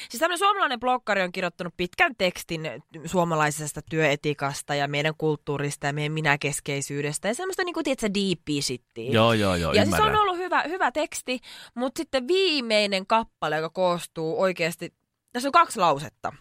Siis 0.08 0.20
tämmöinen 0.20 0.38
suomalainen 0.38 0.80
blokkari 0.80 1.22
on 1.22 1.32
kirjoittanut 1.32 1.74
pitkän 1.76 2.14
tekstin 2.18 2.70
suomalaisesta 3.04 3.80
työetikasta 3.90 4.74
ja 4.74 4.88
meidän 4.88 5.14
kulttuurista 5.18 5.86
ja 5.86 5.92
meidän 5.92 6.12
minäkeskeisyydestä 6.12 7.28
ja 7.28 7.34
semmoista 7.34 7.64
niin 7.64 7.74
kuin, 7.74 7.84
tiedätkö, 7.84 8.10
deepia 8.14 8.62
shittiä. 8.62 9.10
Joo, 9.10 9.32
joo, 9.32 9.54
joo, 9.54 9.72
ja 9.72 9.84
siis 9.84 9.94
ymmärrän. 9.94 10.16
on 10.16 10.22
ollut 10.22 10.38
hyvä, 10.38 10.62
hyvä 10.62 10.92
teksti, 10.92 11.38
mutta 11.74 11.98
sitten 11.98 12.28
viimeinen 12.28 13.06
kappale, 13.06 13.56
joka 13.56 13.70
koostuu 13.70 14.40
oikeasti, 14.40 14.94
tässä 15.32 15.48
on 15.48 15.52
kaksi 15.52 15.78
lausetta. 15.78 16.32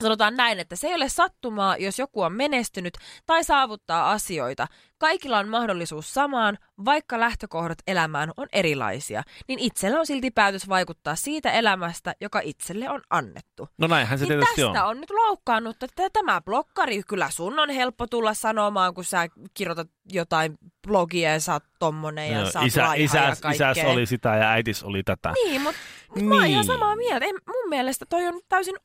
Sanotaan 0.00 0.36
näin, 0.36 0.60
että 0.60 0.76
se 0.76 0.86
ei 0.86 0.94
ole 0.94 1.08
sattumaa, 1.08 1.76
jos 1.76 1.98
joku 1.98 2.22
on 2.22 2.32
menestynyt 2.32 2.94
tai 3.26 3.44
saavuttaa 3.44 4.12
asioita. 4.12 4.66
Kaikilla 4.98 5.38
on 5.38 5.48
mahdollisuus 5.48 6.14
samaan, 6.14 6.58
vaikka 6.84 7.20
lähtökohdat 7.20 7.78
elämään 7.86 8.30
on 8.36 8.46
erilaisia. 8.52 9.22
Niin 9.48 9.58
itsellä 9.58 9.98
on 10.00 10.06
silti 10.06 10.30
päätös 10.30 10.68
vaikuttaa 10.68 11.16
siitä 11.16 11.52
elämästä, 11.52 12.14
joka 12.20 12.40
itselle 12.44 12.90
on 12.90 13.00
annettu. 13.10 13.68
No 13.78 13.86
näinhän 13.86 14.18
se 14.18 14.24
Niin 14.24 14.28
tietysti 14.38 14.62
tästä 14.62 14.84
on. 14.84 14.90
on. 14.90 15.00
nyt 15.00 15.10
loukkaannut, 15.10 15.82
että 15.82 16.10
tämä 16.12 16.40
blokkari, 16.40 17.02
kyllä 17.08 17.30
sun 17.30 17.58
on 17.58 17.70
helppo 17.70 18.06
tulla 18.06 18.34
sanomaan, 18.34 18.94
kun 18.94 19.04
sä 19.04 19.28
kirjoitat 19.54 19.88
jotain 20.12 20.58
blogia 20.86 21.32
ja 21.32 21.40
sä 21.40 21.52
oot 21.52 21.64
tommonen 21.78 22.30
ja 22.32 22.38
Joo, 22.40 22.50
sä 22.50 22.58
oot 22.58 22.66
isä, 22.68 22.94
isäs, 22.94 23.40
ja 23.44 23.50
isäs 23.50 23.78
oli 23.84 24.06
sitä 24.06 24.36
ja 24.36 24.50
äitis 24.50 24.82
oli 24.82 25.02
tätä. 25.02 25.32
Niin, 25.44 25.60
mutta 25.62 25.80
mut 26.16 26.24
mä 26.24 26.34
oon 26.34 26.44
ihan 26.46 26.66
Niin. 26.66 26.66
samaa 26.66 26.96
mieltä. 26.96 27.26
En, 27.26 27.34
mun 27.48 27.68
mielestä 27.68 28.06
toi 28.08 28.26
on 28.26 28.40
täysin 28.48 28.76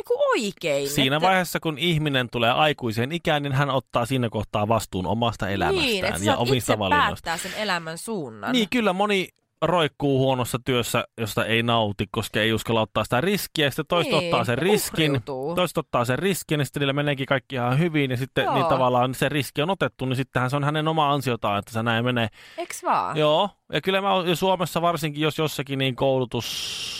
niinku 0.00 0.22
oikein. 0.30 0.88
Siinä 0.88 1.16
että, 1.16 1.26
vaiheessa, 1.26 1.60
kun 1.60 1.78
ihminen 1.78 2.28
tulee 2.30 2.50
aikuiseen 2.50 3.12
ikään, 3.12 3.42
niin 3.42 3.52
hän 3.52 3.70
ottaa 3.70 4.06
siinä 4.06 4.28
kohtaa 4.30 4.68
vastuun 4.68 5.06
omasta 5.06 5.48
elämästään 5.48 5.86
niin, 5.86 6.04
että 6.04 6.20
ja 6.24 6.36
omista 6.36 6.78
valinnoista. 6.78 7.24
päättää 7.30 7.50
sen 7.50 7.62
elämän 7.62 7.98
suunnan. 7.98 8.52
Niin, 8.52 8.68
kyllä 8.70 8.92
moni 8.92 9.28
roikkuu 9.62 10.18
huonossa 10.18 10.58
työssä, 10.64 11.04
josta 11.18 11.44
ei 11.44 11.62
nauti, 11.62 12.06
koska 12.10 12.40
ei 12.40 12.52
uskalla 12.52 12.80
ottaa 12.80 13.04
sitä 13.04 13.20
riskiä. 13.20 13.66
Ja 13.66 13.70
sitten 13.70 13.86
toiset 13.88 14.12
Niin, 14.12 14.24
ottaa 14.24 14.44
sen 14.44 14.58
riskin, 14.58 15.10
uhriutuu. 15.10 15.54
toiset 15.54 15.78
ottaa 15.78 16.04
sen 16.04 16.18
riskin, 16.18 16.60
ja 16.60 16.64
sitten 16.64 16.80
niillä 16.80 16.92
meneekin 16.92 17.26
kaikki 17.26 17.54
ihan 17.54 17.78
hyvin. 17.78 18.10
Ja 18.10 18.16
sitten 18.16 18.44
Joo. 18.44 18.54
niin 18.54 18.66
tavallaan 18.66 19.14
se 19.14 19.28
riski 19.28 19.62
on 19.62 19.70
otettu, 19.70 20.04
niin 20.04 20.16
sittenhän 20.16 20.50
se 20.50 20.56
on 20.56 20.64
hänen 20.64 20.88
oma 20.88 21.12
ansiotaan, 21.12 21.58
että 21.58 21.72
se 21.72 21.82
näin 21.82 22.04
menee. 22.04 22.28
Eks 22.58 22.82
vaan? 22.82 23.16
Joo, 23.16 23.50
ja 23.72 23.80
kyllä 23.80 24.00
mä 24.00 24.08
ja 24.26 24.36
Suomessa 24.36 24.82
varsinkin, 24.82 25.22
jos 25.22 25.38
jossakin 25.38 25.78
niin 25.78 25.96
koulutus 25.96 26.99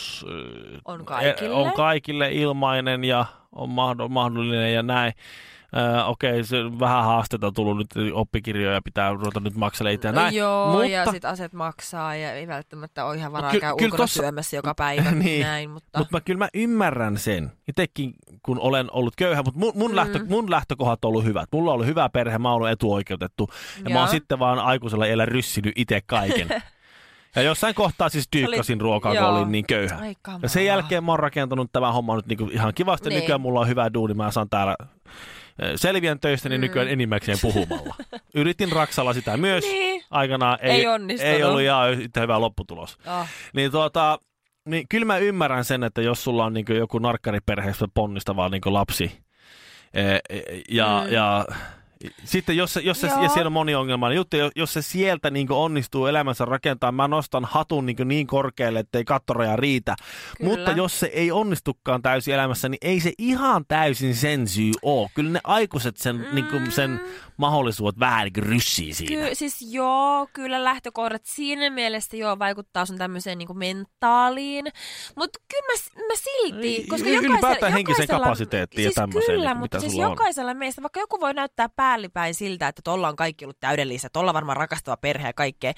On 0.85 1.05
kaikille. 1.05 1.55
on 1.55 1.71
kaikille 1.71 2.31
ilmainen 2.31 3.03
ja 3.03 3.25
on 3.51 3.69
mahdo- 3.69 4.09
mahdollinen 4.09 4.73
ja 4.73 4.83
näin. 4.83 5.13
Ö, 5.99 6.05
Okei, 6.05 6.43
se 6.43 6.57
on 6.59 6.79
vähän 6.79 7.03
haasteita 7.03 7.47
on 7.47 7.53
tullut 7.53 7.77
nyt, 7.77 8.13
oppikirjoja 8.13 8.81
pitää 8.81 9.11
ruveta 9.13 9.39
nyt 9.39 9.55
makselemaan 9.55 9.93
itse 9.95 10.07
ja 10.07 10.11
näin. 10.11 10.35
Joo, 10.35 10.71
mutta, 10.71 10.85
ja 10.87 11.11
sit 11.11 11.25
aset 11.25 11.53
maksaa 11.53 12.15
ja 12.15 12.33
ei 12.33 12.47
välttämättä 12.47 13.05
ole 13.05 13.15
ihan 13.15 13.31
varaa 13.31 13.51
Ky- 13.51 13.59
käydä 13.59 13.73
ulkona 13.73 13.97
tossa- 14.03 14.21
syömässä 14.21 14.55
joka 14.55 14.75
päivä. 14.83 15.11
Niin. 15.11 15.41
näin, 15.41 15.69
mutta... 15.69 15.99
Mutta 15.99 16.15
mä, 16.17 16.21
kyllä 16.21 16.37
mä 16.37 16.49
ymmärrän 16.53 17.17
sen. 17.17 17.51
Itsekin, 17.67 18.13
kun 18.43 18.59
olen 18.59 18.87
ollut 18.91 19.13
köyhä, 19.17 19.43
mutta 19.43 19.59
mun, 19.59 19.71
mun, 19.75 19.95
lähtö, 19.95 20.19
mun 20.29 20.51
lähtökohdat 20.51 21.05
on 21.05 21.09
ollut 21.09 21.23
hyvät. 21.23 21.49
Mulla 21.51 21.71
on 21.71 21.73
ollut 21.73 21.87
hyvä 21.87 22.09
perhe, 22.09 22.37
mä 22.37 22.49
oon 22.49 22.55
ollut 22.55 22.69
etuoikeutettu. 22.69 23.49
Ja 23.83 23.89
mä 23.93 23.99
oon 23.99 24.09
sitten 24.09 24.39
vaan 24.39 24.59
aikuisella 24.59 25.05
iällä 25.05 25.25
ryssinyt 25.25 25.73
itse 25.75 26.01
kaiken. 26.05 26.47
ja 27.35 27.41
jossain 27.41 27.75
kohtaa 27.75 28.09
siis 28.09 28.27
dyykkasin 28.35 28.81
ruokaa, 28.81 29.15
kun 29.15 29.23
olin 29.23 29.51
niin 29.51 29.65
köyhä. 29.67 29.97
Ai. 29.97 30.15
Ja 30.41 30.49
sen 30.49 30.65
jälkeen 30.65 31.03
mä 31.03 31.11
oon 31.11 31.19
rakentanut 31.19 31.69
tämän 31.71 31.93
homman 31.93 32.15
nyt 32.15 32.25
niinku 32.27 32.49
ihan 32.51 32.73
kivasti. 32.73 33.09
Niin. 33.09 33.19
Nykyään 33.19 33.41
mulla 33.41 33.59
on 33.59 33.67
hyvä 33.67 33.93
duuni, 33.93 34.13
mä 34.13 34.31
saan 34.31 34.49
täällä 34.49 34.75
eh, 35.61 35.71
selviän 35.75 36.19
töistä, 36.19 36.49
niin 36.49 36.61
nykyään 36.61 36.87
enimmäkseen 36.89 37.37
puhumalla. 37.41 37.95
Yritin 38.35 38.71
Raksalla 38.71 39.13
sitä 39.13 39.37
myös 39.37 39.63
Niin. 39.63 40.03
aikanaan. 40.11 40.57
Ei 40.61 40.87
onnistunut. 40.87 41.35
Ei 41.35 41.43
ollut 41.43 41.61
ihan 41.61 41.91
yhtä 41.91 42.21
hyvä 42.21 42.39
lopputulos. 42.41 42.97
Oh. 43.07 43.27
Niin 43.53 43.71
tuota, 43.71 44.19
niin 44.65 44.87
kyllä 44.89 45.05
mä 45.05 45.17
ymmärrän 45.17 45.65
sen, 45.65 45.83
että 45.83 46.01
jos 46.01 46.23
sulla 46.23 46.45
on 46.45 46.53
niin 46.53 46.65
joku 46.77 46.99
narkkariperheestä 46.99 47.85
ponnistava 47.93 48.49
niin 48.49 48.61
lapsi 48.65 49.19
eh, 49.93 50.19
eh, 50.29 50.43
ja, 50.69 51.03
Mm. 51.07 51.13
ja 51.13 51.45
sitten 52.23 52.57
jos, 52.57 52.79
jos 52.83 53.01
se, 53.01 53.07
Joo. 53.07 53.23
ja 53.23 53.29
siellä 53.29 53.47
on 53.47 53.53
moniongelmainen 53.53 54.15
juttu, 54.15 54.37
jos- 54.37 54.51
jos 54.55 54.73
se 54.73 54.81
sieltä 54.81 55.29
niin 55.31 55.51
onnistuu 55.51 56.05
elämänsä 56.05 56.45
rakentaa, 56.45 56.91
mä 56.91 57.07
nostan 57.07 57.45
hatun 57.45 57.85
niin, 57.85 57.95
niin 58.05 58.27
korkealle, 58.27 58.79
ettei 58.79 59.05
kattoraja 59.05 59.55
riitä. 59.55 59.95
Kyllä. 60.37 60.49
Mutta 60.51 60.71
jos 60.71 60.99
se 60.99 61.05
ei 61.13 61.31
onnistukaan 61.31 62.01
täysin 62.01 62.33
elämässä, 62.33 62.69
niin 62.69 62.77
ei 62.81 62.99
se 62.99 63.13
ihan 63.17 63.65
täysin 63.67 64.15
sen 64.15 64.47
syy 64.47 64.71
ole. 64.81 65.09
Kyllä 65.15 65.29
ne 65.29 65.39
aikuiset 65.43 65.97
sen, 65.97 66.15
mm. 66.15 66.35
niin 66.35 66.45
kuin 66.45 66.71
sen 66.71 67.01
mahdollisuudet 67.41 67.99
vähän 67.99 68.23
niin 68.35 68.43
ryssii 68.43 68.93
siinä. 68.93 69.27
Ky- 69.29 69.35
siis 69.35 69.61
joo, 69.71 70.27
kyllä 70.33 70.63
lähtökohdat 70.63 71.21
siinä 71.25 71.69
mielessä 71.69 72.17
joo 72.17 72.39
vaikuttaa 72.39 72.85
sun 72.85 72.97
tämmöiseen 72.97 73.37
niinku 73.37 73.53
mentaaliin. 73.53 74.65
Mutta 75.15 75.39
kyllä 75.49 75.63
mä, 75.73 76.03
mä 76.07 76.13
silti, 76.15 76.85
koska 76.89 77.09
y- 77.09 77.13
jokaisella, 77.13 77.69
jokaisella- 77.77 78.19
kapasiteettiin 78.23 78.83
ja 78.83 78.87
siis 78.89 78.95
tämmöiseen, 78.95 79.37
Kyllä, 79.37 79.49
niin, 79.49 79.57
mutta 79.57 79.79
siis 79.79 79.91
sulla 79.91 80.05
on. 80.05 80.11
jokaisella 80.11 80.53
meistä, 80.53 80.81
vaikka 80.81 80.99
joku 80.99 81.19
voi 81.19 81.33
näyttää 81.33 81.69
päällipäin 81.69 82.33
siltä, 82.33 82.67
että 82.67 82.81
tolla 82.83 83.07
on 83.07 83.15
kaikki 83.15 83.45
ollut 83.45 83.59
täydellistä, 83.59 84.09
tolla 84.13 84.31
on 84.31 84.35
varmaan 84.35 84.57
rakastava 84.57 84.97
perhe 84.97 85.27
ja 85.27 85.33
kaikkea. 85.33 85.73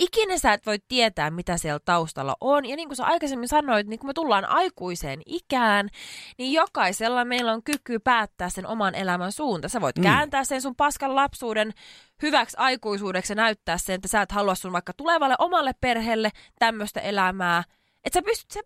Ikinä 0.00 0.38
sä 0.38 0.52
et 0.52 0.66
voi 0.66 0.78
tietää, 0.88 1.30
mitä 1.30 1.56
siellä 1.56 1.80
taustalla 1.84 2.36
on. 2.40 2.64
Ja 2.64 2.76
niin 2.76 2.88
kuin 2.88 2.96
sä 2.96 3.04
aikaisemmin 3.06 3.48
sanoit, 3.48 3.86
niin 3.86 3.98
kun 3.98 4.08
me 4.08 4.12
tullaan 4.14 4.44
aikuiseen 4.44 5.20
ikään, 5.26 5.88
niin 6.38 6.52
jokaisella 6.52 7.24
meillä 7.24 7.52
on 7.52 7.62
kyky 7.62 7.98
päättää 7.98 8.48
sen 8.48 8.66
oman 8.66 8.94
elämän 8.94 9.32
suunta. 9.32 9.68
Sä 9.68 9.80
voit 9.80 9.96
Mm. 9.98 10.02
kääntää 10.02 10.44
sen 10.44 10.62
sun 10.62 10.76
paskan 11.02 11.16
lapsuuden 11.16 11.72
hyväksi 12.22 12.56
aikuisuudeksi 12.60 13.32
ja 13.32 13.36
näyttää 13.36 13.78
sen, 13.78 13.94
että 13.94 14.08
sä 14.08 14.22
et 14.22 14.32
halua 14.32 14.54
sun 14.54 14.72
vaikka 14.72 14.92
tulevalle 14.92 15.34
omalle 15.38 15.72
perheelle 15.80 16.30
tämmöistä 16.58 17.00
elämää. 17.00 17.64
Että 18.04 18.18
sä 18.18 18.22
pystyt... 18.22 18.50
Sä, 18.52 18.60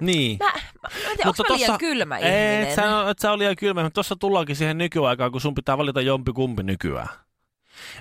Niin. 0.00 0.38
mä, 0.38 0.44
mä, 0.44 0.52
mä 0.82 1.10
en 1.10 1.16
tiedä, 1.16 1.28
onko 1.28 1.42
mä 1.48 1.56
liian 1.56 1.78
kylmä 1.78 2.18
ei, 2.18 2.24
ihminen? 2.24 2.68
Et 2.68 2.74
sä, 2.74 3.10
et 3.10 3.18
sä 3.18 3.30
ole 3.30 3.38
liian 3.38 3.56
kylmä, 3.56 3.82
mutta 3.82 3.94
tuossa 3.94 4.16
tullaankin 4.16 4.56
siihen 4.56 4.78
nykyaikaan, 4.78 5.32
kun 5.32 5.40
sun 5.40 5.54
pitää 5.54 5.78
valita 5.78 6.00
jompi 6.00 6.32
kumpi 6.32 6.62
nykyään. 6.62 7.08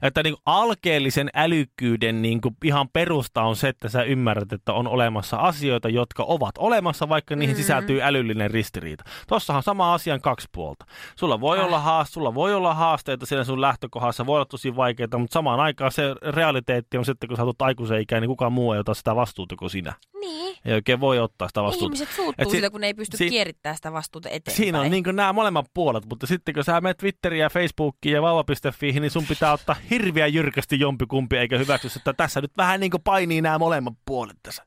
Että 0.01 0.24
niin 0.24 0.36
alkeellisen 0.46 1.30
älykkyyden 1.34 2.22
niin 2.22 2.42
kuin 2.42 2.56
ihan 2.63 2.90
perusta 2.94 3.42
on 3.44 3.56
se, 3.56 3.68
että 3.68 3.90
sä 3.90 4.04
ymmärrät, 4.04 4.54
että 4.54 4.74
on 4.74 4.88
olemassa 4.88 5.38
asioita, 5.38 5.90
jotka 5.90 6.24
ovat 6.24 6.51
olemassa, 6.58 7.10
vaikka 7.10 7.36
niihin 7.36 7.56
Mm. 7.56 7.58
sisältyy 7.62 8.01
älyllinen 8.01 8.51
ristiriita. 8.51 9.04
Tossahan 9.28 9.63
sama 9.63 9.94
asian 9.94 10.22
kaksi 10.22 10.48
puolta. 10.51 10.86
Sulla 11.16 11.42
voi, 11.42 11.60
olla 11.60 11.80
haast, 11.80 12.13
sulla 12.13 12.34
voi 12.34 12.54
olla 12.54 12.74
haasteita 12.74 13.25
siinä 13.25 13.44
sun 13.44 13.62
lähtökohdassa, 13.62 14.25
voi 14.25 14.36
olla 14.36 14.46
tosi 14.46 14.75
vaikeita, 14.75 15.18
mutta 15.18 15.34
samaan 15.34 15.60
aikaan 15.60 15.92
se 15.92 16.16
realiteetti 16.22 16.98
on 16.98 17.06
sitten, 17.06 17.28
kun 17.28 17.38
sä 17.38 17.44
tulet 17.44 17.62
aikuisen 17.62 18.01
ikään, 18.01 18.22
niin 18.22 18.30
kukaan 18.30 18.54
muu 18.54 18.74
ei 18.74 18.80
ota 18.80 18.94
sitä 18.94 19.16
vastuuta 19.16 19.56
kuin 19.56 19.70
sinä. 19.70 19.94
Niin. 20.20 20.56
Ei 20.66 20.74
oikein 20.74 21.00
voi 21.00 21.20
ottaa 21.20 21.48
sitä 21.48 21.63
vastuuta. 21.63 21.86
Ihmiset 21.86 22.16
suuttuu 22.16 22.46
si- 22.46 22.51
siitä, 22.51 22.70
kun 22.70 22.82
ne 22.82 22.88
ei 22.88 22.94
pysty 22.94 23.18
si- 23.18 23.30
kierittämään 23.30 23.75
sitä 23.75 23.94
vastuuta 23.94 24.30
eteenpäin. 24.30 24.58
Siinä 24.58 24.80
on 24.82 24.92
niin 24.92 25.04
nämä 25.13 25.34
molemmat 25.34 25.66
puolet, 25.74 26.05
mutta 26.10 26.27
sitten 26.27 26.53
kun 26.53 26.64
sä 26.64 26.81
menet 26.81 26.98
Twitteriin 26.98 27.40
ja 27.42 27.50
Facebookiin 27.50 28.14
ja 28.14 28.22
vauva.fi, 28.22 28.92
niin 29.00 29.12
sun 29.12 29.25
pitää 29.29 29.51
ottaa 29.61 29.75
hirveän 29.89 30.33
jyrkästi 30.33 30.79
jompikumpi, 30.79 31.37
eikä 31.37 31.57
hyväksy, 31.57 31.89
että 31.95 32.13
tässä 32.13 32.41
nyt 32.41 32.51
vähän 32.57 32.79
niin 32.79 32.91
kuin 32.91 33.03
painii 33.03 33.41
nämä 33.41 33.59
molemmat 33.59 33.93
puolet 34.05 34.37
tässä. 34.43 34.65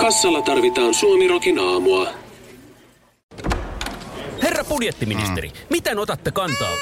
Kassalla 0.00 0.42
tarvitaan 0.42 0.94
Suomirokin 0.94 1.58
aamua. 1.58 2.08
Herra 4.42 4.64
budjettiministeri, 4.64 5.48
mm. 5.48 5.54
miten 5.70 5.98
otatte 5.98 6.30
kantaa? 6.30 6.72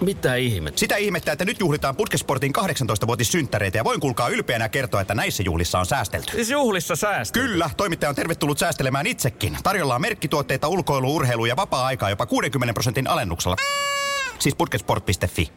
Mitä 0.00 0.34
ihmettä? 0.34 0.80
Sitä 0.80 0.96
ihmettä, 0.96 1.32
että 1.32 1.44
nyt 1.44 1.60
juhlitaan 1.60 1.96
Putkesportin 1.96 2.52
18-vuotissynttäreitä 2.58 3.78
ja 3.78 3.84
voin 3.84 4.00
kuulkaa 4.00 4.28
ylpeänä 4.28 4.68
kertoa, 4.68 5.00
että 5.00 5.14
näissä 5.14 5.42
juhlissa 5.42 5.78
on 5.78 5.86
säästelty. 5.86 6.32
Siis 6.32 6.50
juhlissa 6.50 6.96
säästö. 6.96 7.40
Kyllä, 7.40 7.70
toimittaja 7.76 8.10
on 8.10 8.16
tervetullut 8.16 8.58
säästelemään 8.58 9.06
itsekin. 9.06 9.58
Tarjolla 9.62 9.94
on 9.94 10.00
merkkituotteita, 10.00 10.68
ulkoilu, 10.68 11.16
urheilu 11.16 11.46
ja 11.46 11.56
vapaa-aikaa 11.56 12.10
jopa 12.10 12.26
60 12.26 12.74
prosentin 12.74 13.06
alennuksella. 13.06 13.56
Siis 14.38 14.54
putkesport.fi. 14.54 15.52